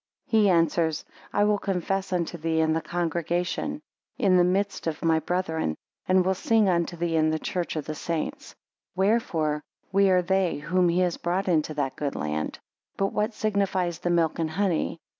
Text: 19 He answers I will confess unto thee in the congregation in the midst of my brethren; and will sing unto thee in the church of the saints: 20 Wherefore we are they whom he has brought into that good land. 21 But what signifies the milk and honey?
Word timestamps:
19 0.33 0.41
He 0.45 0.49
answers 0.49 1.05
I 1.31 1.43
will 1.43 1.59
confess 1.59 2.11
unto 2.11 2.35
thee 2.35 2.59
in 2.59 2.73
the 2.73 2.81
congregation 2.81 3.81
in 4.17 4.35
the 4.37 4.43
midst 4.43 4.87
of 4.87 5.03
my 5.05 5.19
brethren; 5.19 5.75
and 6.07 6.25
will 6.25 6.33
sing 6.33 6.67
unto 6.67 6.97
thee 6.97 7.15
in 7.15 7.29
the 7.29 7.37
church 7.37 7.75
of 7.75 7.85
the 7.85 7.93
saints: 7.93 8.55
20 8.95 9.07
Wherefore 9.07 9.63
we 9.91 10.09
are 10.09 10.23
they 10.23 10.57
whom 10.57 10.89
he 10.89 11.01
has 11.01 11.17
brought 11.17 11.47
into 11.47 11.75
that 11.75 11.95
good 11.95 12.15
land. 12.15 12.55
21 12.97 12.97
But 12.97 13.13
what 13.13 13.35
signifies 13.35 13.99
the 13.99 14.09
milk 14.09 14.39
and 14.39 14.49
honey? 14.49 14.97